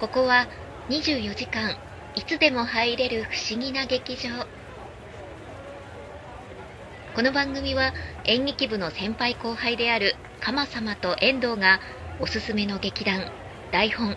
[0.00, 0.48] ここは
[0.88, 1.76] 24時間
[2.16, 4.46] いつでも入れる不思議な劇場。
[7.14, 7.92] この番組は
[8.24, 11.80] 演劇部の先輩後輩である鎌様と遠藤が
[12.18, 13.30] おすすめの劇団
[13.72, 14.16] 台本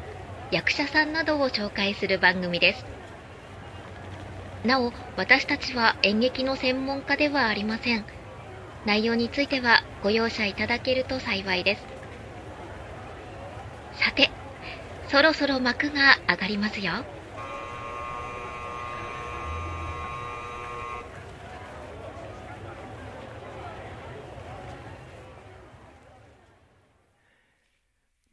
[0.51, 2.85] 役者さんなどを紹介する番組です。
[4.65, 8.05] なお私たちは演劇の専門家ではありません。
[8.85, 11.81] 内容についてはご容赦いただけると幸いです
[13.93, 14.29] さて
[15.13, 16.91] そろそろ幕が上がりますよ。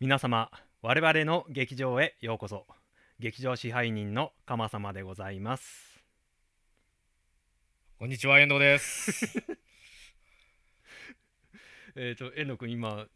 [0.00, 2.66] 皆様我々の劇場へようこそ。
[3.18, 6.02] 劇場支配人の鎌様でございます。
[7.98, 9.38] こんにちは遠藤です。
[11.94, 13.06] えっと遠藤君今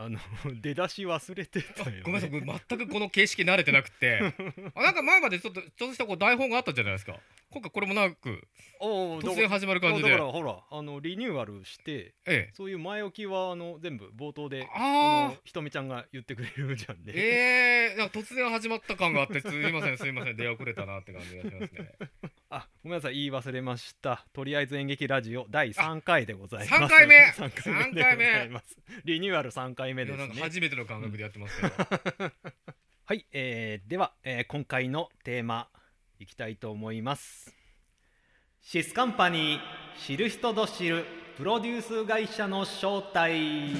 [0.00, 0.18] あの
[0.62, 2.40] 出だし忘れてたよ、ね、ごめんなさい。
[2.40, 4.32] 僕全くこの形式慣れてなくて。
[4.76, 7.18] あなんか前までちょっとちょっとしたこう台本があったじゃないですか
[7.50, 8.46] 今回これもなく
[8.78, 10.10] 突然始まる感じで。
[10.10, 12.50] だからほらあのリニューアルしてええ。
[12.52, 17.12] そういう前置きはあの全部冒頭であひとみちゃんが言ってくれるじゃんね。
[17.14, 21.92] えー、なんか突然始まった感があってすいませんすいません出遅れたなって感じがしますね。
[22.50, 24.26] あごめんなさい言い忘れました。
[24.34, 26.94] とりあえず演劇ラジオ第3回でございます。
[26.94, 27.30] 3回目。
[27.30, 28.50] 3回目
[29.06, 30.34] リニューアル3回目ですね。
[30.38, 32.30] 初めての感覚でやってますけど、
[33.06, 35.70] はい、えーでは、えー今回のテーマ
[36.20, 37.54] いきたいと思います。
[38.60, 39.60] シスカンパニー
[40.04, 41.04] 知る人ぞ知る
[41.36, 43.74] プロデュース会社の正体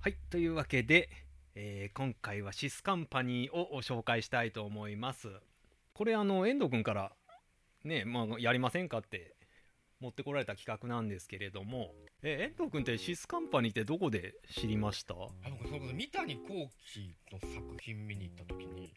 [0.00, 1.10] はいというわけで、
[1.54, 5.28] えー今回はシスカンパニーを紹介したいと思います。
[5.92, 7.12] これあの遠藤君から
[7.84, 9.34] ねまあやりませんかって
[10.00, 11.94] 持ってこられた企画なんですけれども。
[12.22, 15.14] え遠藤君ってシスカンパニーってどこで知りました？
[15.14, 18.86] はあ僕それこそ三谷幸喜の作品見に行った時に。
[18.86, 18.90] い。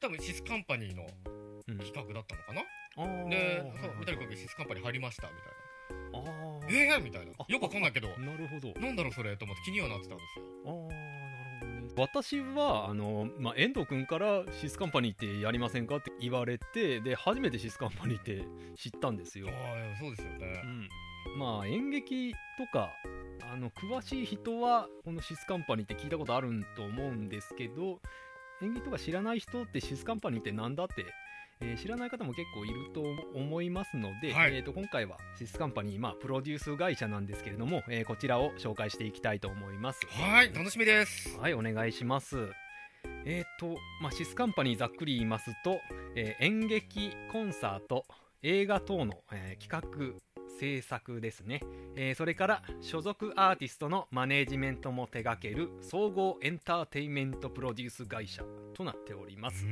[0.00, 1.06] 多分シスカンパニーの
[1.68, 1.78] うん。
[1.78, 2.62] 企画だったのかな？
[2.96, 3.28] あー。
[3.28, 3.62] で
[3.98, 6.70] 三谷幸喜シスカンパニー入りましたみたいあなー。
[6.70, 7.32] えー、みたいな。
[7.38, 7.44] あ。
[7.46, 8.08] よくわかんないけど。
[8.18, 8.72] なるほど。
[8.80, 10.44] なんだろうそれと思って気にはなってたんですよ。
[10.64, 10.72] あー。
[10.72, 11.27] なるほどね
[11.98, 18.44] 私はあの、まあ、遠藤君からシスカンパニーってやりませんかって言われてで初めてシスカンパニーって
[18.76, 19.48] 知ったんですよ。
[19.48, 20.62] あ、あそうですよね。
[20.64, 22.90] うん、まあ演劇とか
[23.52, 28.00] あの詳しい人はこのシスカンパニーって聞いたことあると思うんですけど
[28.62, 31.04] 演劇とか知らない人ってシスカンパニーってなんだって、
[31.60, 33.02] えー知らない方も結構いると
[33.34, 40.00] 思いますので、はいえー、と今回はシスカンパニー、まあ、プロデュース会社なんですけれども、えーこちらを紹介していきたいと思います。
[40.08, 42.36] はい楽しみですはい、お願いします。
[43.24, 45.80] えっ、と、まあ、シスカンパニーざっくり言いますと、
[46.14, 48.04] えー演劇、コンサート、
[48.42, 50.20] 映画等の、えー企画、
[50.58, 51.60] 制作ですね、
[51.94, 58.42] えーそれから所属アーティストのマネージメントも手掛ける総合エンターテインメントプロデュース会社
[58.74, 59.66] となっておりまうす。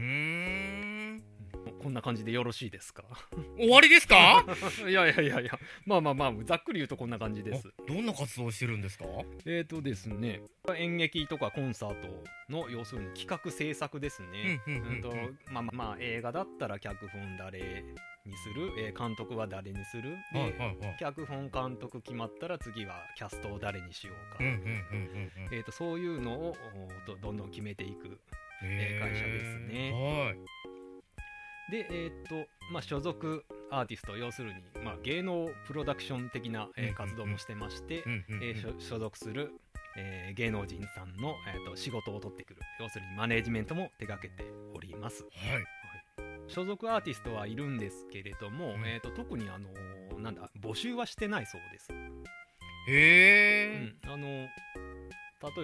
[1.82, 3.04] こんな感じでよろしいですか？
[3.58, 4.44] 終わりですか？
[4.88, 7.68] いやいやいやいや、まあまあまあ、ざっくり言うとこんな感じです。
[7.68, 9.04] あどんな活動をしてるんですか？
[9.44, 10.40] えーとですね、
[10.76, 14.60] 演劇とかコンサートの要するに企画制作ですね。
[15.50, 17.58] まあまあまあ映画だったら脚本誰
[18.24, 20.96] にする、えー監督は誰にする、ではいはいはい。
[20.98, 28.18] 脚本監督決まったら次はキャストを誰にしようか、うんうんうんうんうんえー、とそういうのをおどどんどん決めていく
[28.62, 29.06] へー。
[29.08, 29.92] 会社ですね。
[29.92, 30.36] はい
[31.70, 38.04] で、えーとまあ、所属アーティスト要するに、まあ、芸能プロダクション的な、えー活動もしてまして、
[38.62, 39.52] 所所属する、
[39.96, 45.24] えー芸能人さんの、えー、と仕事を取ってくる要するにマネージメントも手掛けております。
[45.24, 45.28] は
[45.58, 45.64] い。
[46.48, 48.86] 所属アーティストはいるんですけれども、うん。
[48.86, 51.88] えー、と特にあのーなんだ募集はしてないそうです、
[52.88, 54.12] へえうん。
[54.12, 54.48] あの例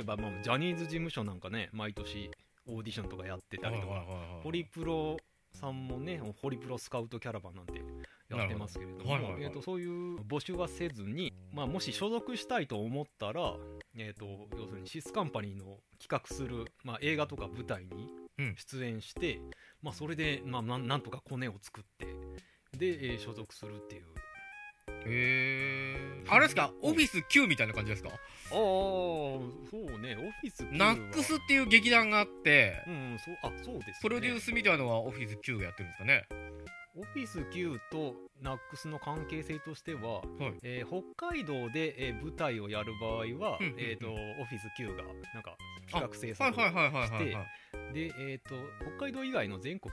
[0.00, 2.30] えば、まあ、ジャニーズ事務所なんかね毎年
[2.68, 4.04] オーディションとかやってたりとか、
[4.42, 5.16] ホリプロ
[5.52, 7.82] さんもねホリプロスカウトキャラバンなんて
[8.28, 9.42] やってますけれどもはいはいはい。
[9.44, 13.54] えーとそういう募集はせずに、まあ、もし所属したいと思ったら、
[13.96, 18.08] えー、と要するにシスカンパニーの企画する、まあ、映画とか舞台に
[18.38, 18.54] うん。
[18.56, 19.40] 出演して、
[19.82, 22.06] まあ、それで、まあ、なんなんとかコネを作って
[22.76, 24.04] で、えー所属するっていう
[25.06, 26.72] へえあれですか？
[26.82, 28.10] オフィス Q みたいな感じですか？
[28.10, 29.40] ああそ
[29.72, 30.16] うね。
[30.16, 36.26] オフィスナックスっていう劇団があってうんそうあそうです、ね、プロデュースみたいなのはオフィス Q がやってるんですかね？
[36.94, 40.24] オフィス Q とナックスの関係性としては、はい。
[40.62, 43.80] えー北海道で、えー舞台をやる場合は、うんうんうん。
[43.80, 45.02] えー、とオフィス Q が
[45.34, 45.56] なんか
[45.90, 47.06] 企画制はい作はいはいはいはい。
[47.08, 47.42] しては
[47.90, 48.54] いで、えー、と
[48.98, 49.92] 北海道以外の全国？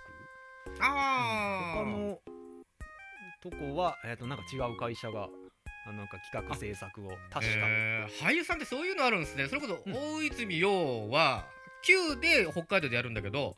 [0.82, 2.20] ああ他の
[3.42, 5.30] とこは、えー、となんか違う会社が
[5.88, 8.26] あなんか企画制作を確か、えー。
[8.26, 9.48] 俳優さんってそういうのあるんですね。
[9.48, 9.94] それこそうん。
[9.94, 11.46] 大泉洋は
[11.84, 13.56] Q で北海道でやるんだけど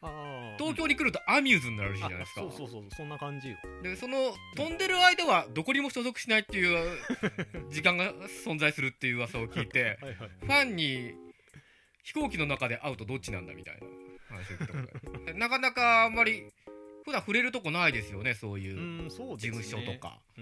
[0.00, 0.58] あー。
[0.58, 2.40] 東京に来るとアミューズになるじあゃないですか。
[2.40, 3.56] そうそうそうそんな感じよ。
[3.82, 6.98] でその飛んでる間はどこにも所属しないっていう
[7.70, 8.12] 時間が
[8.44, 11.14] 存在するっていう噂を聞いてはいはいファンに
[12.02, 13.86] 飛行機の中で会うとどっちなんだみたいな
[14.36, 15.34] 話を聞いたことある。
[15.38, 16.50] なかなかあんまり
[17.04, 20.40] 普段触れるとこないですよねそういう事務所とか、う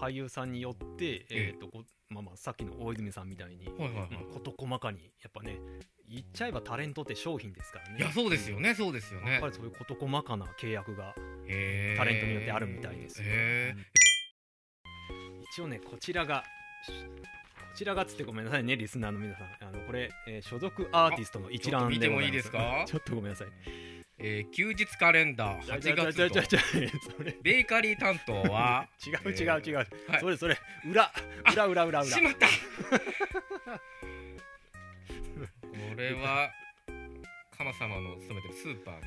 [0.00, 5.58] 俳優さんによって、えーとこまあ、まあさっきの大泉さんみたいに、はいはい事細かにやっぱね
[6.08, 7.96] 言っちゃえばタレントって商品ですからね。
[7.98, 9.32] いやそうですよねそうですよね。
[9.32, 15.42] やっぱりそういう事細かな契約がタレントによってあるみたいですよ、へうん。
[15.42, 16.44] 一応ねこちらが
[16.86, 16.92] こ
[17.74, 19.68] ちらがつってごめんなさいねリスナーの皆さん。
[19.68, 22.84] あのこれ、えー所属アーティストの一覧で見てもいいですか？
[22.88, 23.48] ちょっとごめんなさい。
[23.48, 26.56] ーえー休日カレンダー8ちゃちゃ月
[27.42, 29.88] ベーカリー担当は 違う違う違う、はい。
[30.20, 30.58] それそれ。
[30.84, 31.12] 裏
[31.52, 32.10] 裏裏裏裏。
[32.10, 32.48] しまった。
[35.08, 36.50] これは
[37.56, 39.00] カマ様の勤めてるスーパーの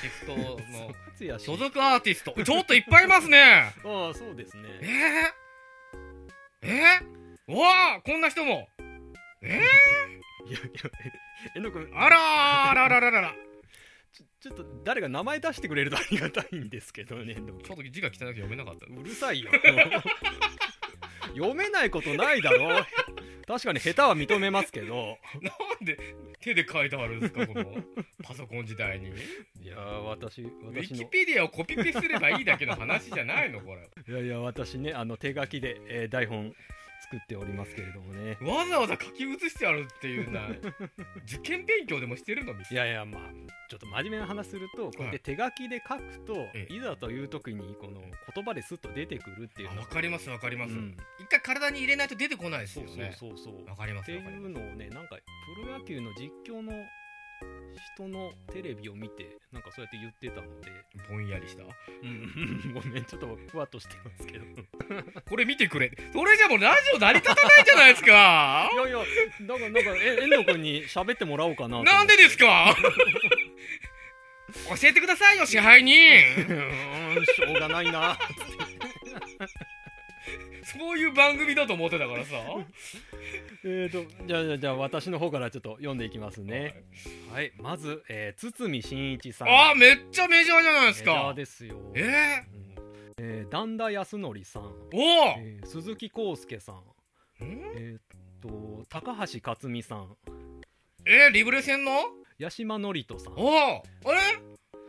[0.00, 2.32] シフトの 所属アーティスト。
[2.44, 3.72] ちょっといっぱいいますね。
[3.84, 4.68] ああそうですね。
[4.80, 8.68] えー、えー、うわあこんな人も。
[9.42, 10.90] えいやいや
[11.54, 11.84] えのくん。
[11.84, 13.45] ー、あらーあららららら
[14.46, 17.34] ちょっと誰が名前出してくれるとありがたいんですけどね。
[17.34, 18.86] ちょっと字が汚くて読めなかった。
[18.86, 19.50] 君うるさいよ。
[21.34, 22.84] 読めないことないだろ。
[23.46, 25.18] 確かに下手は認めますけど。
[25.42, 25.50] な
[25.82, 25.98] んで
[26.40, 27.64] 手で書いてあるんですかこの
[28.22, 29.08] パソコン時代に。
[29.60, 33.88] いやー私ウィキペディアをコピペすればいいだけの話じゃないのこれ。
[34.08, 36.54] いやいや私ねあの手書きで、えー台本
[37.02, 38.38] 作っておりますけれどもね。
[38.40, 40.48] わざわざ書き写してあるっていうな
[41.26, 42.52] 受験勉強でもしてるの？
[42.54, 43.22] にいやいやまあ
[43.68, 46.74] ちょっと真面目な話するとこうやって手書きで書くと、ええ。
[46.74, 48.00] いざという時にこの
[48.34, 50.96] 言葉ですっと出てくるっていうわかりますわかります、うん。
[51.18, 53.66] 一回体に入れないと出てこないですそうそうよねそうそう。
[53.66, 56.72] わかりまっていうのをねなんかプロ野球の実況の
[57.96, 60.70] 人のテレビを見てなんかそうやって言ってたので、
[61.10, 61.62] ぼんやりした？
[61.62, 61.66] う
[62.06, 64.44] ん、ごめんちょっとふわっとしてますけど。
[64.44, 64.48] い
[65.28, 65.90] これ見てくれ。
[66.12, 68.70] それじゃもうラジオ成り立たないじゃないですか。
[68.76, 68.98] やいや
[69.42, 72.74] だからなんかえ遠藤君に喋ってもらおうかななんでですか？
[74.80, 75.94] 教えてくださいよ支配人。
[77.36, 78.18] しょうがないな
[80.72, 82.34] そういう番組だと思ってたからさ。
[83.64, 86.84] えーとじゃあじゃあじゃあ私の方からちょっと読んでいきますね。
[87.32, 89.48] はい、まず、えー、堤真一さん。
[89.48, 91.92] あーめっちゃメジャーじゃないですメジャーかですよ。
[91.94, 92.66] えー、うん。
[93.18, 96.76] えー、段田康則さん、えー鈴木康介さん。
[96.76, 96.82] ん？
[97.40, 98.02] えーっ
[98.40, 100.16] と高橋克実さん。
[101.04, 101.92] えー、リブレ戦の？
[102.40, 103.34] 八島智人さん。
[103.34, 104.20] おおあれ？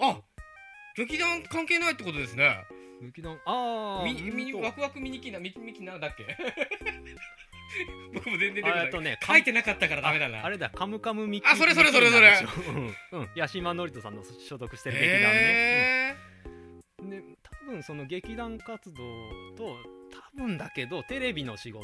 [0.02, 0.22] あ
[0.96, 2.64] 劇団関係ないってことですね
[3.02, 6.26] 劇団ああミニミニワクワクミニキナミミキナだっけ？
[8.14, 8.90] 僕も全然出てこない。
[8.90, 10.44] とね書いてなかったからダメだな。
[10.46, 12.34] あれだカムカムミキあそれそれそれそれ。
[13.12, 16.16] うん、うん、八島智人さんの所属してる劇団ね、え
[17.00, 17.10] うん。
[17.10, 19.04] で多分その劇団活動
[19.58, 19.76] と
[20.10, 21.84] 多分だけどテレビの仕事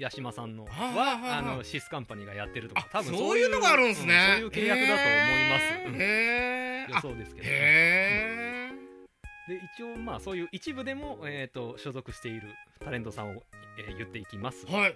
[0.00, 4.50] 八島さんのはあのシスカンパニーがやってるとかあ多分そういうのがあるんですね、うん。
[4.52, 7.12] そういう契約だと思います、うん。
[7.12, 7.50] 予想ですけどへ
[8.36, 8.39] え
[9.50, 12.42] で一応まあそういう一部でも、えー、と所属している
[12.78, 13.42] タレントさんを、
[13.78, 14.94] えー言っていきます、はい。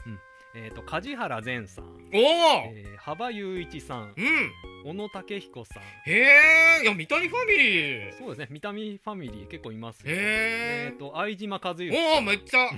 [0.55, 4.15] えー、と梶原善さん、おお、えー、幅雄一さん。
[4.17, 4.85] うん。
[4.85, 5.83] 小野武彦さん。
[6.09, 8.19] へえいや三谷ファミリー。
[8.19, 8.49] そうですね。
[8.51, 10.15] 三谷ファミリー結構いますよ。
[10.15, 12.69] へええー、と相島和之おおめっちゃ。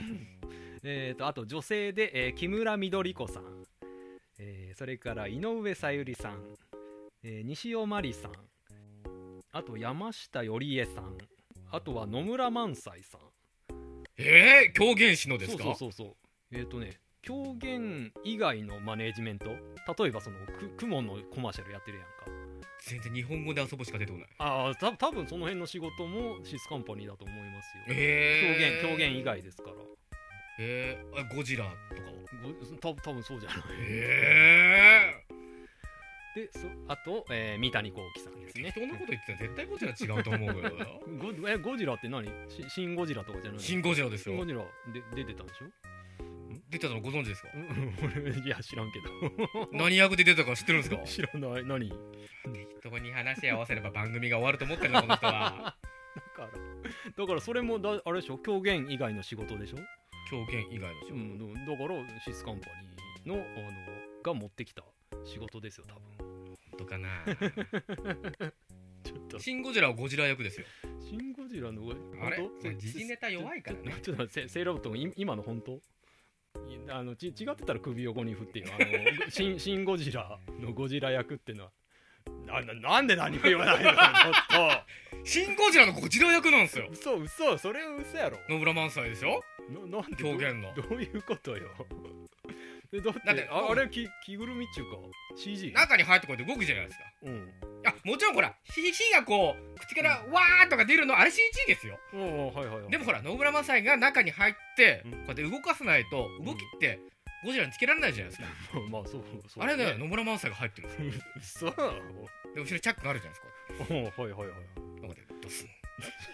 [0.82, 3.66] えー、とあと女性で、えー木村緑子さん、
[4.38, 6.42] えーそれから井上さゆりさん、
[7.22, 8.32] えー西尾まりさん。
[9.52, 11.16] あと山下よりえさん
[11.72, 13.20] あとは野村萬斎さん。
[14.18, 15.64] えー、狂言師のですか？
[15.64, 16.14] そうそうそう
[16.52, 19.46] えっ、とね狂言以外のマネージメント？
[19.46, 22.12] 例えばそのく雲のコマーシャルやってるやんか。
[22.84, 24.28] 全然日本語で遊ぶしか出てこない。
[24.38, 27.84] ああた多分その辺の仕事もシスカンパニーだと思いますよ。
[27.88, 29.76] 狂えー、言狂言以外ですから。
[30.58, 32.02] えー、あゴジラとか
[32.42, 33.58] ごた多分そうじゃない。
[33.80, 35.15] え
[36.36, 38.72] でそあと、えー三谷幸喜さんですー、ね。
[38.72, 40.70] 適当なこと言ってたら絶対ゴジラ違うと思うよ。
[41.42, 42.26] ゴえゴジラって何？
[42.50, 44.36] しシン・ゴジラとかじゃないシン・ゴジラですよ。
[44.36, 44.60] ゴジラ。
[44.92, 45.66] で出てたんでしょ？
[46.68, 47.48] 出てたのご存知ですか？
[48.44, 49.68] いや知らんけど。
[49.72, 51.02] 何役で出たか知ってるんですか？
[51.04, 51.64] 知らない。
[51.64, 51.88] 何？
[51.88, 51.96] だ
[52.52, 55.76] 適当に話合わせれば番組が終わると思ってるのこの人は。
[56.34, 56.50] から
[57.16, 58.36] だからそれもだあれでしょ？
[58.38, 59.78] 狂言以外の仕事でしょ？
[60.30, 62.68] 狂言以外の仕事、うん、だからシスカンパ
[63.24, 63.42] ニーのあの
[64.22, 64.84] が持ってきた
[65.24, 66.02] 仕事ですよ多分
[66.76, 67.24] 本当かな。
[69.02, 69.38] ちょょっと。
[69.38, 70.66] シン・ゴジラはゴジラ役ですよ。
[71.00, 71.82] シン・ゴジラの
[72.22, 72.38] あれ？
[72.76, 73.96] 時事ネタ弱いからね。
[74.02, 75.72] ちょっと待ってセセイロボット今の本当？
[75.72, 75.80] い
[76.88, 78.66] あのち違ってたら首横に振ってよ。
[78.72, 78.78] あ
[79.24, 81.72] の シンシン・ゴジラのゴジラ役っていうのは。
[82.44, 83.90] なななんで何も言わないの？
[83.92, 83.94] っ
[85.24, 86.86] シン・ゴジラのゴジラ役なんですよ。
[86.86, 87.58] と嘘嘘。
[87.58, 88.38] それは嘘やろ。
[88.48, 89.42] 野村萬斎でしょ？
[89.70, 90.16] ななんで？
[90.22, 91.68] ど表現のどういうことよ？
[93.00, 94.96] でだってだってああれき着ぐるみっちゅうか
[95.36, 97.04] CG 中に入ってこうやって動くじゃないですか。
[97.22, 97.52] うん。
[97.86, 101.98] あもちろんほら火火がこう口からわーとか出るのあれ CG ですよ。
[102.14, 105.10] おおはいはいはいでもほら野村萬斎が中に入ってうん。
[105.12, 107.00] こうやって動かさないと動きって
[107.44, 108.48] ゴジラにつけられないじゃないですか。
[108.90, 111.72] まあそうそうあれね野村萬斎が入ってるんですよ。
[111.72, 111.86] 嘘お
[112.54, 113.94] で後ろにチャックがあるじゃないですか。
[113.94, 115.68] おはいはいはいこうやってドスン。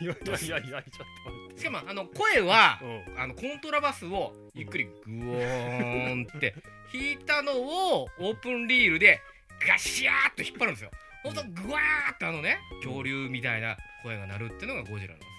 [0.00, 3.20] いやいやいやいやちょっと待しかもあの声はうん。
[3.20, 6.56] あのコントラバスをゆっくりグオーンって
[6.92, 9.20] 弾いたのをオープンリールで
[9.66, 10.90] ガシャーっと引っ張るんですよ。
[11.22, 15.32] ほんとグワーってあのね恐竜みたいな声が鳴るっていうのがゴジラなんです。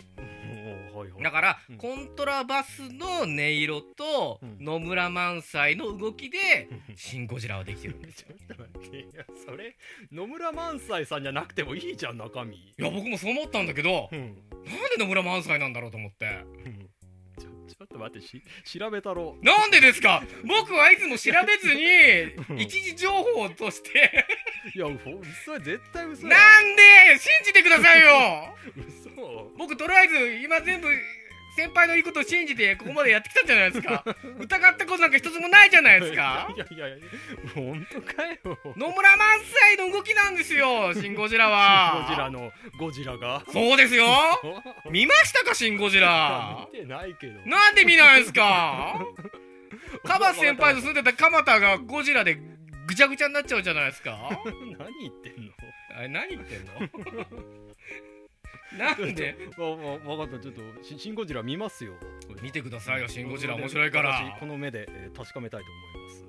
[0.94, 1.24] おおはいはい。
[1.24, 1.78] だから、うん。
[1.78, 4.58] コントラバスの音色と、うん。
[4.64, 8.36] 野村萬斎の動きで「シン・ゴジラ」はできてるんです ちよ
[8.94, 9.76] いやそれ
[10.12, 12.56] 野村萬斎さんじゃなくてもいいじゃん中身。
[12.56, 16.26] いや僕もそう思ったんだけどうんなんで野村萬斎なんだろうと思って。
[16.66, 16.90] うん
[17.36, 18.44] ちょちょっと待ってし
[18.80, 19.36] 調べたろ。
[19.42, 20.24] なんでですか？
[20.46, 21.74] 僕はいつも調べず
[22.56, 24.26] に一時情報として。
[24.76, 26.38] いやほ嘘絶対嘘や。
[26.38, 27.18] なんで？
[27.20, 28.56] 信じてくださいよ。
[28.78, 29.52] 嘘。
[29.58, 30.88] 僕とりあえず今全部
[31.56, 34.04] 先輩の言うことを信じてここまでやってきたじゃないですか。
[34.40, 36.48] 疑ったことなんか一つもないじゃないですか。
[36.56, 36.98] いやいやいや
[37.54, 38.38] 本当かよ。
[38.76, 42.06] 野村萬斎の動きなんですよシン・ゴジラは。
[42.08, 43.44] ゴジラのゴジラが。
[43.52, 44.06] そうですよ。
[44.86, 46.68] お 見ましたかシン・ゴジラ。
[46.74, 47.40] 見てないけど。
[47.48, 49.00] なんで見ないんすか。
[50.06, 52.38] カバ先輩と住んでた蒲田がゴジラで
[52.88, 54.30] ぐちゃぐちゃになっちゃうじゃないですか。
[54.78, 55.52] 何言ってんの？
[55.96, 57.63] あれ何言ってんの？
[58.78, 59.36] なんで？
[59.58, 60.40] わわわかった。
[60.40, 61.94] ちょっとシシン・ゴジラ見ますよ。
[62.42, 64.10] 見てくださいよシン・ゴジラ面白いから。
[64.12, 66.24] 私この目で、えー確かめたいと思います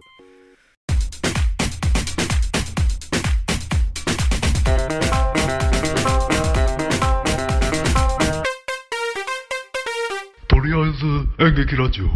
[10.48, 11.06] とりあえず
[11.44, 12.06] 演劇ラジオ。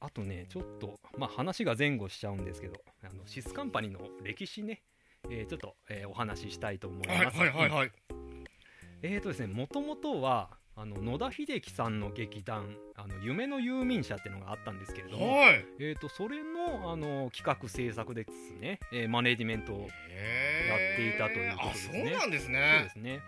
[0.00, 4.82] あとねちょっとまあ話が前後しちゃうんですけどあのシスカンパニーの歴史ね、
[5.28, 7.92] えーちょっと、えーお話ししたいと思いはいますはいはいはい
[9.02, 15.64] えーとですねもともとはあの野田秀樹さんの劇団あの夢の遊民者っていうのがあったんですけれども、はい。
[15.78, 19.88] えー、とそれのあの企画制作ですね、えーマネージメントをやっ
[20.96, 22.02] ていたということですね。
[22.02, 23.20] あそうなんですそうねですね。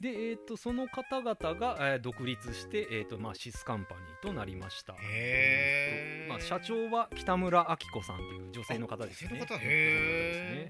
[0.00, 4.94] で、えー、とその方々が、えー独立して、えーとまあ、シスカンパニーとなりました。
[5.00, 6.28] へー。
[6.28, 9.30] まあ、社長は北村明子さんという女性の方ですね。
[9.32, 9.58] あ女性の方。
[9.58, 10.68] ですね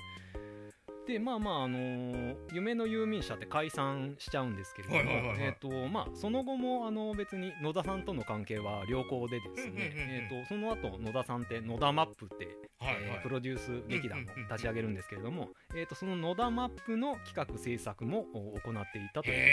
[1.07, 5.01] でまあまああのー夢の遊民者って解散しちゃうんですけれども、
[5.39, 12.47] えっ、とまあその後もあの別に野田さんとの関係は良好でですね、えっ、とその後野田さんって野田マップって、
[12.79, 13.03] はいはい。
[13.03, 19.47] えープロデュース劇団を立ち上げるんですけれども、えっ、とその野田マップの企画制作もお行っていたということ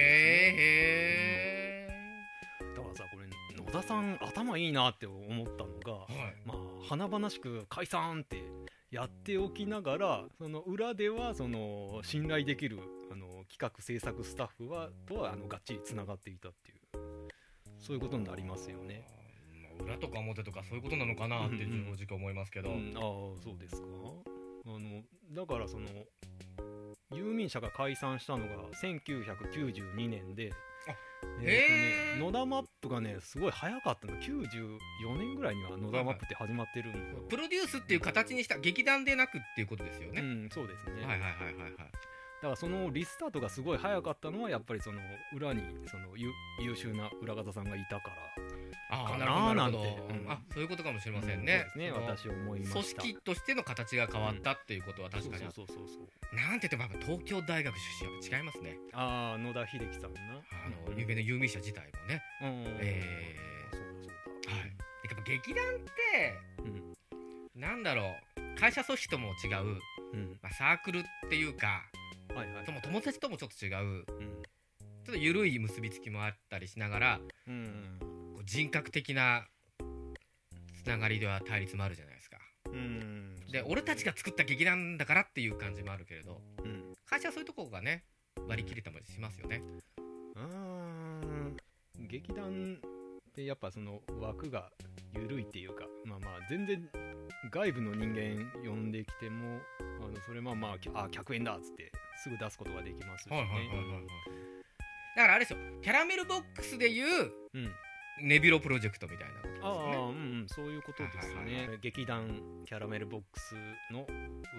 [0.57, 1.87] で
[2.59, 3.27] すだからさこれ
[3.63, 6.35] 野田さん頭いいなって思ったのが、ーはい。
[6.45, 6.57] まあ
[6.87, 8.43] 華々しく解散って
[8.93, 12.77] やっておきながらその裏ではその信頼できる
[13.11, 16.77] あの企画制作スタッフはとはあのがっちりつながっていたっていう
[17.79, 19.07] そういうことになりますよね。
[19.63, 23.01] まあ裏とか表とかそういうことなのかなってうんうん正直思いますけど、うん、ああ
[23.43, 23.87] そうですか。
[24.67, 25.87] あのだからその
[27.11, 30.72] 遊民者が解散したのが1992年であ
[31.41, 32.19] えへー。
[32.19, 34.13] ね、野田マップがねすごい早かったの。
[34.19, 41.71] 94年ぐらいには野田マップって始まってるんですよ、プロデュースっていう形にした劇団でなくっていうことですよね、うんそうですね、はいはいはいはいはい。
[42.43, 44.99] だからそのリスタートがすごい早かったのはやっぱりその
[45.33, 46.29] 裏にその優
[46.61, 48.42] 優秀な裏方さんがいたから
[48.89, 49.97] ああかななるほど。
[50.27, 53.01] あそういうことかもしれませんうね,、ね私思いました。
[53.01, 55.45] 組織としての形が変わったっていうことは確かに。
[55.45, 56.35] あそうそうそうそう。
[56.35, 58.77] なんて言っても東京大学出身は違いますね。
[58.93, 60.19] ああ野田秀樹さんな。
[60.21, 63.35] あの夢の遊民者自体もね、うんえ
[63.71, 64.07] そうだそう
[64.47, 64.67] だはい。
[64.69, 64.75] や
[65.13, 67.61] っぱ劇団ってうん。
[67.61, 68.59] なんだろう。
[68.59, 69.79] 会社組織とも違う、
[70.13, 70.39] うん。
[70.41, 71.83] まあ、サークルっていうか
[72.33, 72.65] はいはい。
[72.65, 74.05] でも友達ともちょっと違う。
[74.07, 74.43] うん。
[75.05, 78.05] ちょっと緩い結びつきもあったりしながらうんこ
[78.43, 79.45] う人格的な
[80.83, 82.37] つながりでは対立もあるじゃないですか。
[82.71, 83.35] うん。
[83.51, 86.93] で俺たちが作った劇団だからっていう感じもあるけれどうん。
[87.05, 88.03] 会社はそういうとこがね
[88.47, 89.61] 割り切れたりしますよね。
[90.35, 90.43] うー。
[90.43, 91.57] ん
[91.99, 92.77] 劇団
[93.29, 94.69] ってやっぱその枠が
[95.13, 96.87] 緩いっていうかまあまあ全然
[97.51, 99.59] 外部の人間呼んできても
[100.01, 101.91] あのそれまあまあきあ客演だっつって
[102.23, 103.47] すぐ出すことができますしね。
[105.15, 105.59] だからあれですよ。
[105.81, 107.71] キャラメルボックスでいううん
[108.21, 111.77] ネビロプロジェクトみたいなことですああ、よねうんうん、そういうことですはいはいね。
[111.81, 113.55] 劇団キャラメルボックス
[113.91, 114.05] の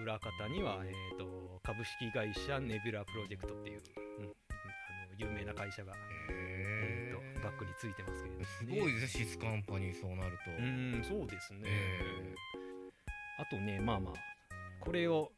[0.01, 3.81] 裏方には、えー、と株式会社ネビュラプロジェクトっていう、
[4.19, 4.33] うん、あの
[5.17, 5.93] 有名な会社が、
[6.29, 10.51] えへー、とバックについてますけれども、すごいですねシスカンパニーそうなると。
[10.51, 11.61] うん、そうですね。
[11.65, 12.35] え
[13.37, 14.13] あとね、まあまあ、
[14.79, 15.31] これを、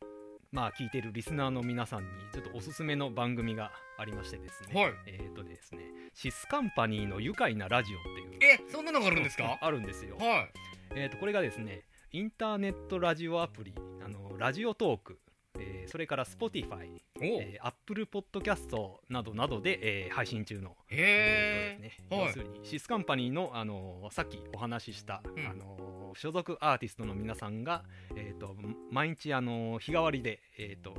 [0.51, 4.93] まあ、聞いてるリスナーの皆さんに、ちょっとおすすめの番組がありましてですね、はい。
[5.07, 5.81] えっ、とですね、
[6.13, 9.57] シスカンパニーの愉快なラジオっていう、えそんなのがあるんですか？
[9.61, 10.17] あるんですよ。
[10.17, 10.47] は
[10.95, 13.73] えー、とこれがですねインターネットラジオアプリ
[14.03, 15.19] あのラジオトーク、
[15.59, 22.07] えーそれから Spotify、えー、Apple Podcast などなどで、えー配信中の、へえーとですね。
[22.17, 22.27] はい。
[22.27, 25.45] 要するにシスカンパニーの、あのーさっきお話しした、うん。
[25.45, 27.83] あのー所属アーティストの皆さんが、
[28.15, 28.55] えー、と
[28.91, 30.95] 毎日、あのー日替わりで、えー、と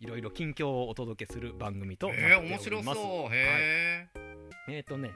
[0.00, 2.70] いろいろ近況をお届けする番組となっておりえます。
[2.70, 4.08] 面白そうはいへ
[4.68, 5.10] えっ、とね、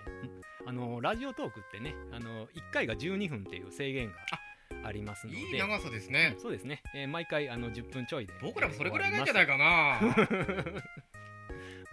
[0.67, 4.15] あのラジオトークってね、あの1回が12分っていう制限が
[4.85, 8.33] ありますえので、いい長さですねそうですね、えー毎回あの10分ちょいで。
[8.43, 9.53] 僕らもそれぐらいがいいんじゃないか。
[9.53, 10.00] かな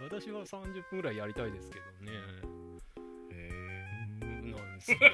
[0.00, 2.63] 私は30分ぐらいやりたいですけどね。
[4.84, 4.98] ですよ。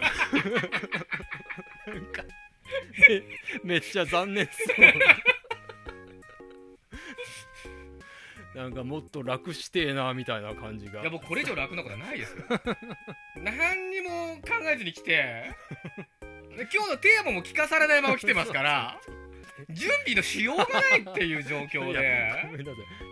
[1.87, 2.23] なんか。
[3.65, 4.81] め めっちゃ残念そう。
[8.55, 10.99] なんかもっと楽してえなみたいな感じが。
[11.01, 12.45] えいや僕これ以上楽なことはないですよ。
[13.37, 15.55] 何にも考えずに来て。
[16.57, 19.01] で今日のテーマも聞かされないまま来てますから。
[19.69, 22.33] 準備のしようがないっていう状況で。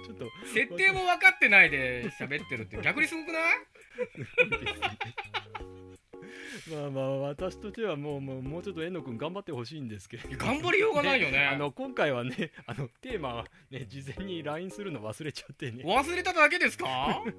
[0.07, 0.31] ちょっと。
[0.53, 3.43] 設定も分かってないで喋ってるって逆にすごくない？
[6.71, 10.29] まあまあ私としてはもうもうもうちょっと遠野くん頑張ってほしいんですけど。
[10.37, 11.47] 頑張りようがないよね。
[11.53, 15.83] あの今回はねあのテーマはね事前に LINE するの忘れちゃってね。
[15.85, 17.23] 忘れただけですか？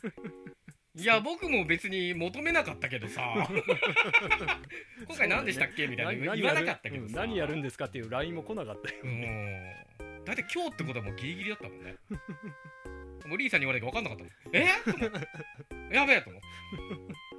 [0.95, 3.47] いや僕も別に求めなかったけどさ。
[5.07, 5.87] 今回何でしたっけ？
[5.87, 8.95] みたいな言わなかったけどうんさ何やるんですかっていう LINE も来なかったよ。
[9.03, 9.63] うん。
[10.25, 11.95] だって今日ってことはもうギリギリだったもんね。
[13.25, 14.33] もうリーさんに言われて分かんなかったもん。
[14.53, 14.65] え？
[14.65, 15.95] って。
[15.95, 16.47] やべえと思って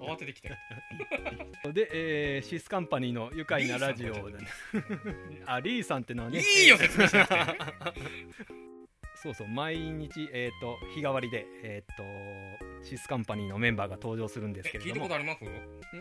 [0.00, 0.48] 慌ててきて
[1.72, 4.30] で、えーシスカンパニーの愉快なラジオ。
[4.30, 4.38] で。
[4.38, 4.46] ね
[5.46, 7.36] あリーさんってのはねいいよ説明しなくて。
[9.22, 14.94] そうそう毎日、えー、と日替わりで、えー、とシスカンパニーのメンバーが登場するんですけれども。
[14.94, 15.44] 聞いたことあります？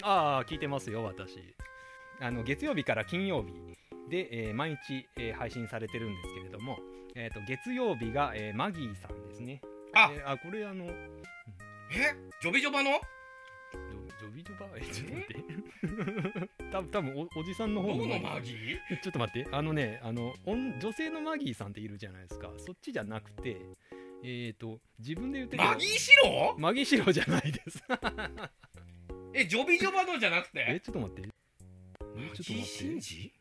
[0.03, 1.37] ああ聞いてますよ私。
[2.21, 3.51] あの月曜日から金曜日
[4.09, 6.79] で、えー毎日、えー配信されてるんですけれども、
[7.15, 9.61] えー、と月曜日が、えーマギーさんですね。
[9.93, 10.91] あえーあこれあのえ
[12.41, 13.01] ジョビジョバの？
[14.19, 15.35] ジョビジョバえちょっと待って？
[16.71, 19.01] 多分多分おおじさんの方のどこのマギー。
[19.01, 19.49] ちょっと待って。
[19.51, 22.49] あのねあの女女性のマギーさんっているじゃないですか。
[22.57, 23.57] そっちじゃなくて
[24.23, 26.55] えっ、と自分で言ってるマギーシロ？
[26.57, 27.83] マギーシロじゃないです。
[29.33, 31.29] えジョビジョバのじゃなくえてちょっと待って。
[32.17, 32.99] えちょっと待って。
[32.99, 33.33] ジ？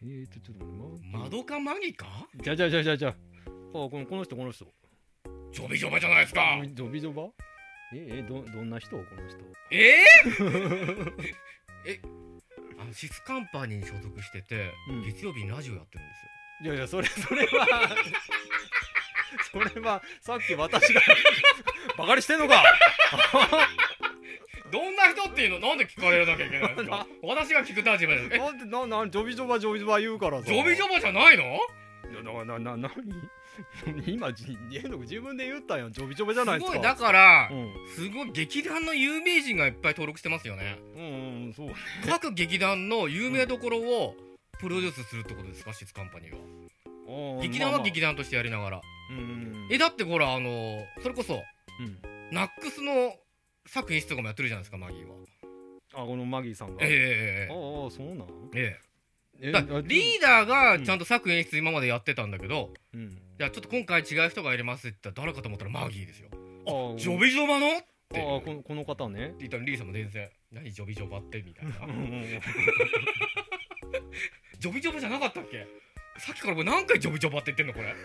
[0.00, 1.06] えーとちょっと待って。
[1.16, 2.06] マドカマギか？
[2.42, 3.14] じゃじゃじゃじゃじゃあ
[3.72, 4.66] このこの人この人
[5.52, 6.60] ジョビジョバじゃないですか。
[6.64, 7.24] ジョビジョバ？
[7.94, 8.96] ええどどんな人？
[8.96, 9.38] この人。
[9.70, 10.04] え？
[10.24, 11.12] ー、
[11.86, 12.00] え？
[12.78, 15.02] あのシスカンパニーに所属してて、うん。
[15.04, 16.28] 月曜日にラジオやってるんですよ。
[16.60, 17.66] いやいやそれそれは
[19.52, 21.00] それはさっき私が
[21.96, 22.62] バカにしてんのか？
[24.70, 25.68] どんな人っていうの？
[25.68, 27.06] なんで聞かれなきゃいけないんですか？
[27.22, 28.34] 私が聞く立場です。
[28.34, 28.38] え？
[28.38, 30.46] なんでななジョビジョバジョビジョバ言うからさ。
[30.46, 31.58] ジョビジョバじゃないの？
[32.20, 32.90] いやなななな
[34.06, 35.92] に今じえの自分で言ったやん。
[35.92, 36.72] ジョビジョバじゃないですか。
[36.72, 36.86] すごい。
[36.86, 37.88] だから、うん。
[37.88, 40.78] すごい劇団の有名人がいっぱい登録してますよね。
[40.94, 41.68] うんうんそう
[42.06, 44.16] 各劇団の有名どころを
[44.58, 47.42] プロデュースするってことですかシスカンパニーは。
[47.42, 51.42] 劇団は劇団団としてやりながら、うんうんえだってほらあのそれこそ
[51.80, 51.98] うん。
[52.30, 53.16] ナックスの
[53.66, 55.14] 作演出とかもやってるじゃないですかマギーは。
[55.94, 56.84] あこのマギーさんが。
[56.84, 57.52] ええ。
[57.52, 58.28] ああそうなん？
[58.54, 58.87] ええ
[59.40, 63.10] リーダーがちゃんと作演出今までやってたんだけど、うん。
[63.38, 66.28] じゃあちょっと今回違う人が入れますって言ったら誰かと思ったらマギーですよ。
[66.66, 67.80] ああジョビジョバのっ
[68.12, 68.20] て。
[68.20, 69.34] ああこのこの方ね。
[69.38, 71.42] 言ったらリーさんも全然何ジョビジョバって？
[71.42, 71.72] みたいな。
[74.58, 75.66] ジョビジョバじゃなかったっけ？
[76.18, 77.94] さっきからもう何回ジョビジョバって言ってんのこれ？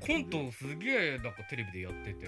[0.00, 2.26] コントすげえなんかテレビでやってて。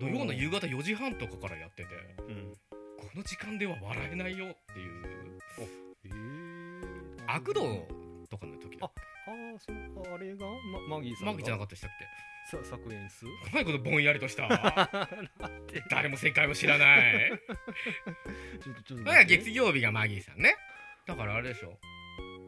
[0.00, 1.88] 土曜の夕方4時半とかからやってて。
[2.28, 2.52] うん。
[2.98, 4.83] この時間では笑えないよっていう。
[4.83, 4.83] えー
[7.34, 7.60] 悪道
[8.30, 8.90] とかの時だあ
[9.30, 10.46] あそうあれが、
[10.88, 11.32] ま、マギーさんが？
[11.32, 14.46] マギーじゃなかったでしたっけさ作演出何このぼんやりとした。
[15.90, 17.32] 誰も正解を知らない。
[18.62, 20.54] ちょっとちょっと月曜日がマギーさんね。
[21.06, 21.78] だからあれでしょ。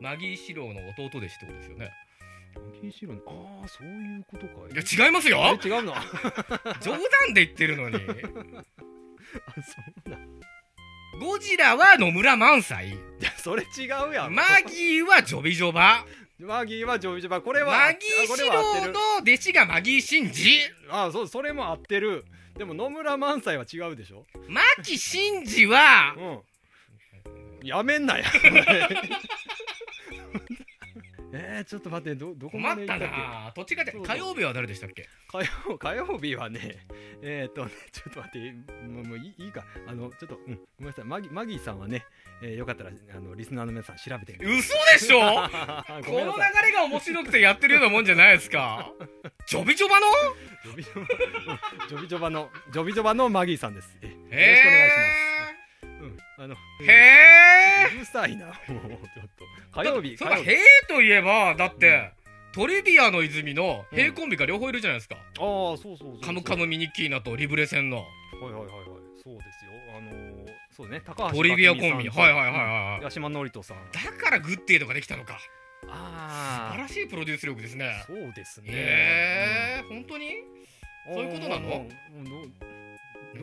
[0.01, 1.91] マギー四郎の弟弟子ってことですよね。
[2.55, 4.73] マギーシロああそういうことかい。
[4.73, 5.39] いや違いますよ。
[5.43, 5.95] え違うの？
[5.97, 6.03] あ
[6.83, 7.99] 冗談で言ってるのに。
[7.99, 8.05] そ
[10.07, 10.41] うなん
[11.21, 12.89] ゴジラは野村萬斎。
[12.89, 14.35] いやそれ違うやん。
[14.35, 16.05] マギーはジョビジョバ。
[16.39, 17.41] マギーはジョビジョバ。
[17.41, 20.59] これはマギー四郎の弟子がマギー真司
[20.91, 22.25] あそうそれも合ってる。
[22.59, 24.27] でも野村萬斎は違うでしょ。
[24.49, 27.67] 牧真司はうん。
[27.67, 28.25] やめんなや
[31.39, 33.17] えー、ちょっと待ってどどこまで行ったっけ？
[33.17, 35.09] などっちかって火曜日は誰でしたっけ？
[35.31, 36.87] 火曜火曜日はね
[37.23, 38.53] えっ、とねちょっと待って
[38.87, 39.65] もうもういいいいか？
[39.87, 41.05] あのちょっと、うん、ごめんなさい。
[41.05, 42.05] マギマギーさんはね、
[42.43, 45.19] えーよかったらあのリスナーの皆さん調べてみて嘘でしょ？
[46.07, 48.91] ごこの流れが面白くてやってるようなもんじゃないですか。
[49.47, 50.07] ジョビジョバの？
[50.65, 53.97] ジョビジョバ、うんジョビジョバのジョビジョバのマギーさんです。
[54.03, 55.87] えよろしくお願いしへます。
[56.03, 59.45] うんあのえへえうるさいなもうちょっと
[59.77, 60.51] 火曜日そうか火曜日。
[60.51, 60.59] へえ
[60.89, 62.13] といえばだって
[62.53, 67.99] トリビアの泉の平コンビが両方いるじゃないですか、ああそうそうカムカムミニッキーナとリブレ戦の。
[67.99, 68.07] はい
[68.45, 68.67] はいはいはい。
[69.23, 69.73] そうですよ。
[69.99, 71.87] あのー、そうね高橋トリビアコンビ。
[71.89, 73.77] はいはいはいはい八島智人さん。
[73.93, 75.39] だからグッデイとかできたのか。
[75.83, 78.03] 素あ晴らしいプロデュース力ですね。
[78.07, 78.69] そうですね。
[78.71, 80.29] へえ本当に？
[81.09, 81.87] うんそういうことなの？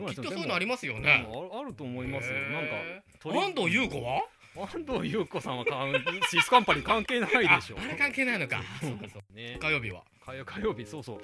[0.08, 2.34] きっとそういうのありますよでねもああると思いますよ。
[2.50, 2.74] なんか
[3.22, 4.24] 安藤優子は？
[4.56, 5.92] 安藤優子さんはかん
[6.30, 7.76] シスカンパニー関係ないでしょ。
[7.78, 8.62] ああれ関係ないのか。
[8.80, 9.34] そうかそう。
[9.34, 9.58] ね。
[9.60, 10.04] 火曜日は。
[10.24, 11.20] 火曜火曜日そうそう。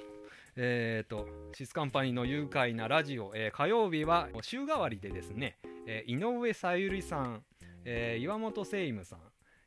[0.57, 7.43] えー、とシスカンパニーの愉快なラジオ、えー火曜日は週替わりでですね、えー井上さゆりさん、
[7.85, 9.19] えー岩本誠夢さん、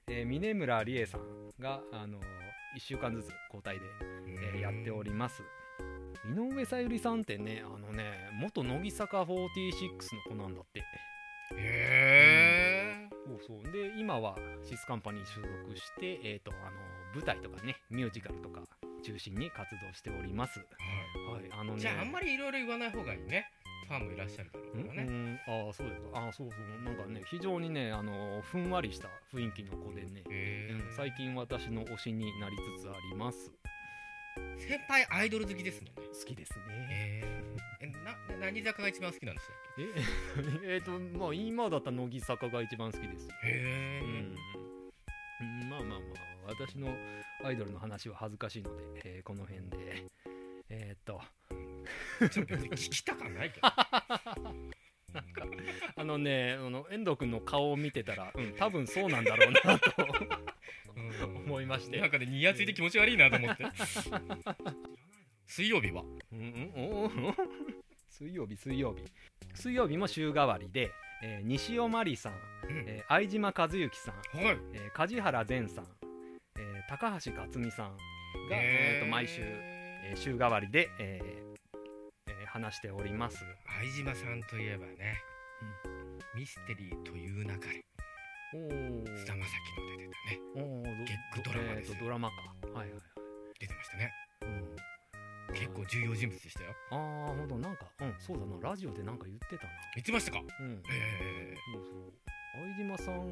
[0.09, 2.20] えー峰村理恵さんが、あの
[2.77, 3.87] 1週間ずつ交代で、
[4.55, 5.42] えーやっております。
[6.27, 10.81] 井上さゆりさんってねあのね元乃木坂46の子なんだって。
[10.81, 10.85] へ
[11.57, 12.04] え
[13.25, 13.73] そうそう。
[13.73, 16.71] で今はシスカンパニー所属して、えー、とあの
[17.15, 18.63] 舞台とかねミュージカルとか
[19.03, 20.61] 中心に活動しております。
[20.61, 20.65] は
[21.41, 21.51] い。
[21.51, 21.81] あのね。
[21.81, 23.47] じゃああんまりいろいろ言わない方がいいね。
[23.87, 25.41] ファンもいらっしゃるだろうからね。
[25.47, 26.85] ああそうですああそうそう。
[26.85, 33.53] なんかね非常にねあのふんわりした雰囲気の子でね、うん、最近私の推しになりつつあります
[34.59, 36.09] 先輩アイドル好きですもんね。
[36.12, 36.88] 好きですね。
[36.90, 37.23] へ
[37.81, 39.57] えな何坂が一番好きなんでしたっ
[40.64, 43.29] え えーとまあ今だったら乃木坂が一番好きです。
[43.42, 44.37] けへうん、
[45.40, 46.05] うんまあまあま
[46.47, 46.97] あ私の
[47.42, 50.05] アイドルの話は恥ずかしいので、えーこの辺で。
[50.70, 51.20] えーっと。
[52.23, 53.68] えちょっと聞きたかないけど。
[55.14, 55.47] なんか
[55.94, 59.92] あのねあの遠藤君の顔を見てたら、うん、多分そうなんだろうなと。
[59.99, 60.54] うん
[61.44, 62.00] 思いまして。
[62.00, 63.64] なんかねニヤついて気持ち悪いなと思って。
[65.46, 66.02] 水曜日は？
[66.33, 67.35] うん
[68.09, 69.04] 水曜日水曜日。
[69.54, 70.90] 水曜日も週替わりで、
[71.22, 72.40] えー西尾まりさん、うん。
[72.87, 74.59] えー相島和之さん、はい。
[74.72, 75.87] えー梶原善さん、
[76.57, 78.00] えー高橋克実さんが、
[78.52, 81.26] えーと毎週、えー週替わりで、えー
[82.28, 83.44] えー話しております。
[83.80, 85.18] 相島さんといえばね、
[86.37, 87.84] ミステリーという流れ
[88.55, 91.07] 菅田将暉の出てたね。
[91.07, 91.95] 結構ドラマですよ。
[91.95, 92.35] えーとドラマか
[92.73, 93.01] はいはい
[93.59, 94.12] 出てましたね。
[94.43, 94.77] うん。
[95.55, 96.71] 結構重要人物でしたよ。
[96.90, 98.71] ああほんとなんかうんそうだな。
[98.71, 99.71] ラジオでなんか言ってたな。
[99.95, 100.40] 言ってましたか？
[100.61, 100.73] うん。
[100.77, 102.12] へえそうそう。
[102.55, 103.25] 相島さんは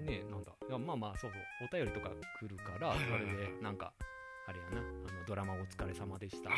[0.00, 0.52] ねなんだ。
[0.68, 1.42] いやまあまあそうそう。
[1.70, 3.36] お便りとか来るからそはいはいはい。
[3.36, 3.92] れでなんか
[4.48, 4.82] あれやなあ
[5.12, 6.50] のドラマお疲れ様でした。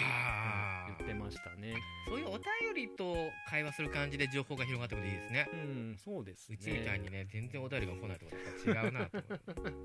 [0.98, 1.74] 言ってましたね。
[2.06, 2.42] そういうお便
[2.74, 3.16] りと
[3.48, 5.48] 会話する感じで情報が広がってくるといいですね。
[5.52, 6.58] うんそうですね。
[6.60, 8.32] うちみたいにね全然お便りが来ないとか
[8.84, 9.82] 違うなと思う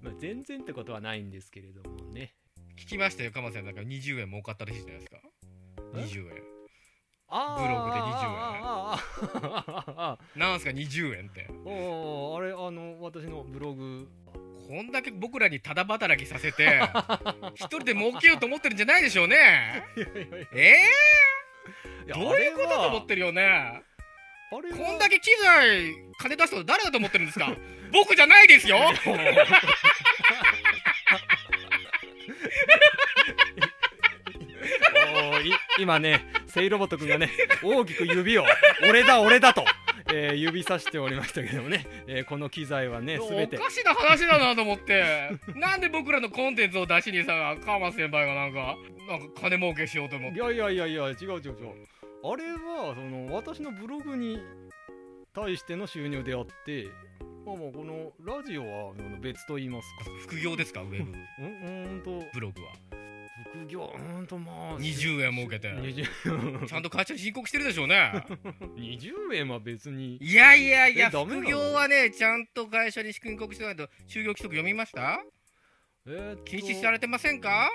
[0.02, 2.34] まあ、全然ってことはないんですけれどもね。
[2.76, 3.64] 聞きましたよ鎌さん。
[3.64, 5.18] なんか20円儲かったらしいじゃないですか。
[5.94, 6.60] え？20円。
[7.30, 8.26] ブログで20
[10.08, 10.40] 円。
[10.40, 11.46] なんすか20円って。
[11.48, 14.08] ーおーあれあの私のブログ
[14.70, 16.80] こんだけ僕らにただ働きさせて
[17.56, 19.82] 一人で儲けようと思ってるんじゃないでしょうね。
[20.54, 20.76] え
[22.06, 23.82] いやー、どういうことと思あってるよね？
[24.52, 27.52] こんだけ機材金出したの誰だと思ってるんですか？
[27.92, 28.78] 僕じゃないですよ！
[35.78, 37.30] 今ねセイロボット君がね
[37.62, 38.44] 大きく指を
[38.88, 39.64] 「俺だ俺だ」と、
[40.12, 43.56] えー指さしておりましたけどもね、えーこの機材はねお全て。
[43.58, 45.30] かしな話だなと思って。
[45.54, 48.76] なんで僕らのコンテンツを出しにさ川松先輩がなんか
[49.08, 51.54] なんか金儲けしようと思っていやいやいやいや違う違う違う。
[52.22, 54.38] あれはその私のブログに
[55.32, 56.88] 対しての収入であって
[57.46, 60.10] まあまあこのラジオは別と言いますか。
[60.20, 60.96] 副業ですかウェブ。
[60.96, 62.24] うんうーんと。
[62.34, 62.72] ブログは
[63.52, 65.68] 副業うーんとまあ20円儲けて。
[65.72, 68.24] 20ちゃんと会社に申告してるでしょうね。
[68.76, 70.16] 20円は別に。
[70.20, 75.20] いやいやいや副業はねちゃんと会社に申告してないと就業規則読みました？
[76.06, 77.68] えー禁止されてませんか？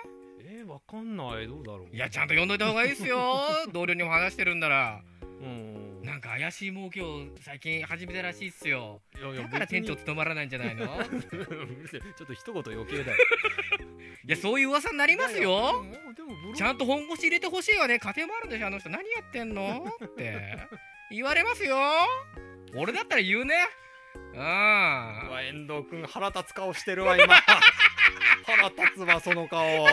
[0.47, 1.47] えー、わかんない。
[1.47, 1.95] どうだろう。
[1.95, 3.35] いやちゃんと読んどいた方がいいですよ。
[3.73, 5.01] 同僚にも話してるんだら。
[5.21, 6.01] うん。
[6.03, 9.01] なんか怪しい儲けを最近始めたらしいっすよ。
[9.19, 10.85] いやいやだから店長務まらないんじゃないの？
[11.11, 11.45] 別 にう
[11.81, 12.01] るせえ。
[12.01, 13.17] ちょっと一言余計だよ
[14.27, 15.85] いやそういう噂になりますよ。
[16.55, 17.99] ちゃんと本腰入れてほしいわね。
[17.99, 18.89] 家庭もあるんでしょあの人。
[18.89, 20.67] 何やってんのって。
[21.11, 21.77] 言われますよ。
[22.75, 23.55] 俺だったら言うね。
[24.33, 24.39] うん。
[24.39, 27.35] うわ遠藤君腹立つ顔してるわ今。
[28.45, 29.87] 腹立つわその顔。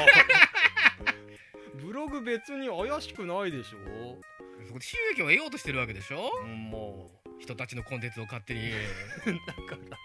[1.74, 4.22] ブログ別に怪しくないでしょ。
[4.64, 6.32] そこで収益を得ようとしてるわけでしょ。
[6.42, 8.70] うんも人たちのコンテンツを勝手に。
[8.70, 8.72] う
[9.46, 9.98] だから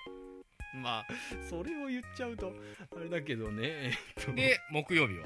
[0.87, 1.05] まあ
[1.49, 2.53] それを言っちゃうと
[2.95, 4.31] あれだけどねえっと。
[4.31, 5.25] で木曜日は？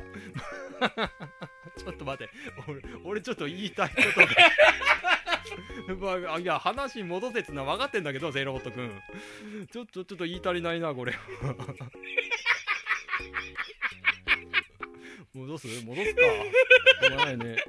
[1.77, 2.33] ちょっと待って。
[2.67, 4.27] 俺俺ちょっと言いたいことが。
[6.25, 8.89] まあ、いや話戻せってのは分かってんだけどゼロホット君。
[9.71, 11.13] ちょっとちょっと言い足りないなこれ
[15.35, 15.67] 戻す？
[15.85, 16.21] 戻すか。
[16.21, 17.63] しょうがないね。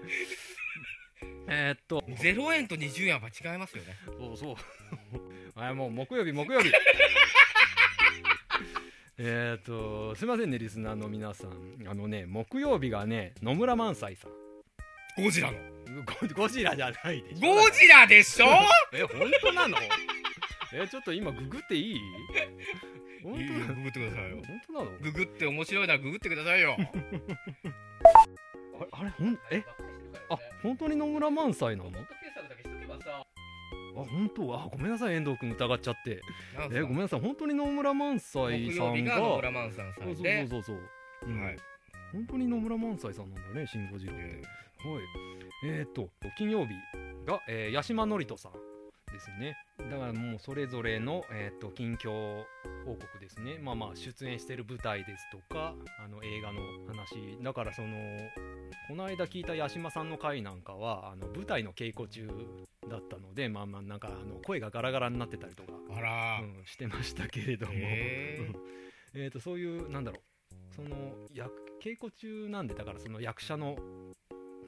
[1.48, 2.02] えー、っと。
[2.08, 3.98] 0円と20円は違いますよね。
[4.18, 4.56] そうそう。
[5.54, 6.72] あもう木曜日木曜日
[9.24, 11.52] えっとすいませんねリスナーの皆さん。
[11.88, 14.32] あのね木曜日がね野村萬斎さん。
[15.22, 15.58] ゴジラの。
[16.26, 17.40] ゴゴジラじゃないでしょ。
[17.54, 18.46] ゴジラでしょ？
[18.92, 19.76] え本当なの？
[20.74, 22.00] えちょっと今ググっていい？
[23.22, 24.42] 本いいよ当ググってくださいよ。
[24.44, 24.98] 本当なの？
[24.98, 26.76] ググって面白いならググってくださいよ。
[26.80, 26.90] あ
[29.00, 29.62] あれほんえ？
[30.30, 31.92] あ本当に野村萬斎なの？
[34.02, 34.54] あ本当？
[34.54, 36.20] あごめんなさい遠藤君疑っちゃって。
[36.72, 39.18] えごめんなさい本当に野村萬斎木さんが。
[39.18, 40.78] 野村萬さんさそうそうそうそう。
[41.22, 41.42] そう、うん。
[41.42, 41.56] はい。
[42.12, 44.38] 本当に野村萬斎さんなんだねシン・ゴジラって、はい。
[45.64, 46.74] えー、っと金曜日
[47.26, 48.52] が、えー、八島智人さん
[49.12, 49.56] ですね。
[49.78, 52.44] だからもうそれぞれの、えー、っと近況
[52.84, 53.58] 報告ですね。
[53.58, 57.38] まあまあ出演してる舞台ですとかあの映画の話。
[57.42, 57.88] だからその
[58.88, 62.28] この間聞いた八島さんの回なんかはあの舞台の稽古中
[62.90, 66.40] だったのでまあまあなんかあの声がガラガラになってたりとか、あら。
[66.40, 70.22] うん、してましたけれども、えー、とそういうなんだろう。
[70.74, 70.88] その
[71.34, 73.76] 役稽古中なんでだからその役者の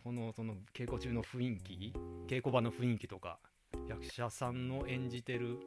[0.02, 1.94] このその稽古中の雰囲気
[2.28, 3.38] 稽古場の雰囲気とか
[3.88, 5.58] 役者さんの演じてる。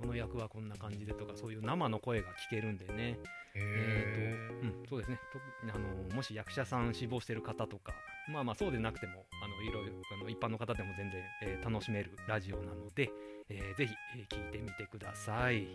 [0.00, 3.18] この役はこんな感じでとかそういう生の声が聞けるんでね。
[3.56, 5.18] えーとうん、そうですね。
[5.32, 7.92] とあのもし役者さん志望してる方とか
[8.32, 13.10] まあまあそうでなくてもあのいろいろあの一般の方でも全然、えー楽しめるラジオなので、
[13.48, 15.66] えーぜひ、えー聞いてみてください。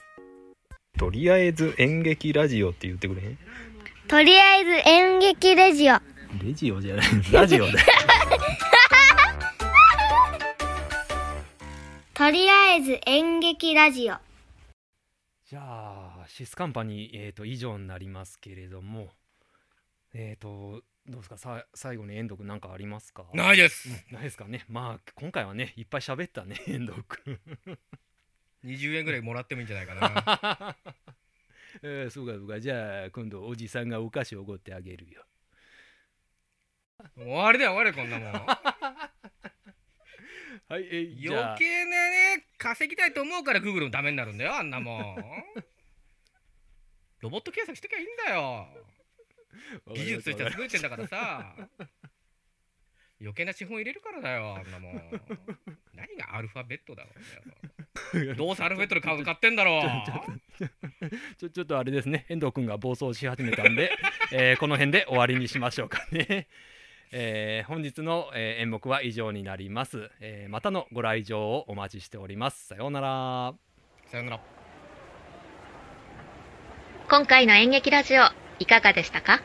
[0.98, 3.38] とりあえず演劇ラジオって言ってくれへん？
[4.08, 5.96] とりあえず演劇レジオ。
[6.42, 7.06] レジオじゃない。
[7.34, 7.78] ラジオだよ
[12.24, 14.16] とりあえず演劇ラジオ。
[15.46, 19.10] じゃあシスカンパニー、えー、と以上になりますけれども。
[20.14, 21.38] えっ、とどうですか？
[21.38, 23.26] さ最後に遠藤君何かありますか？
[23.34, 23.90] ないです。
[23.90, 24.64] うんないですかね？
[24.70, 27.42] まあ今回はねいっぱい喋ったね 遠藤君。
[28.64, 30.78] 20円ぐらいもらってもいいんじゃないかな。
[31.84, 32.62] えー、そうかそうか。
[32.62, 35.26] じゃあ今度おじさんがお菓子をおごってあげるよ。
[37.18, 38.48] 終わりだよ終わりこんなもん
[40.74, 45.16] はいえー余計なね稼ぎたいと思うから Google もダメになるんだよあんなもん。
[47.22, 48.68] ロボット検索しときゃいいんだよ。
[49.94, 51.56] 技術としては優れてんだからさ。
[53.22, 55.22] 余計な資本入れるからだよあんなもん。
[55.94, 57.12] 何がアルファベットだろ
[58.16, 58.34] うよ。
[58.36, 59.80] どうせアルファベットで株買ってんだろ
[61.38, 62.26] ちょちょっとあれですね。
[62.30, 63.96] 遠藤君が暴走し始めたんで、
[64.34, 66.48] えーこの辺で終わりにしましょうかね、
[67.15, 72.65] えー本日の、えー演目は以上になります、えーまたのご来場をお待ちしております。
[72.65, 73.54] さようなら。
[74.08, 74.39] さよなら。
[77.08, 78.23] 今回の演劇ラジオ
[78.58, 79.41] いかがでしたか？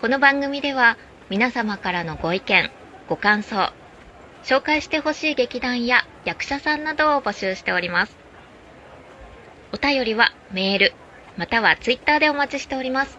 [0.00, 0.96] この番組では
[1.28, 2.70] 皆様からのご意見
[3.10, 3.70] ご感想
[4.42, 8.16] 紹介してほしい劇団や役者さんなどを募集しております。
[9.74, 10.94] お便りはメール
[11.36, 13.18] またはツイッターでお待ちしております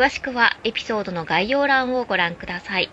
[0.00, 2.88] 詳しくはエピソードの概要欄をご覧ください。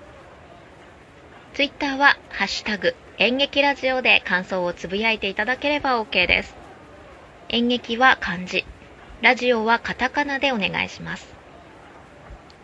[1.53, 6.53] ツイッターは「ハッシュタグ演劇ラジオ」で感想をつぶやいていただければ OK です。
[7.47, 8.65] 演劇は漢字。
[9.21, 11.33] ラジオはカタカナでお願いします。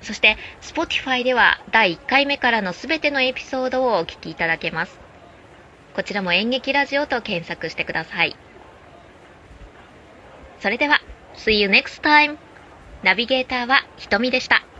[0.02, 5.00] そして Spotify では第1回目からのすべてのエピソードをお聞きいただけます。
[5.96, 8.36] こちらも演劇ラジオと検索してください。
[10.60, 11.00] それでは
[11.38, 12.36] See you next time!
[13.04, 14.73] ナビゲーターはひとみでした。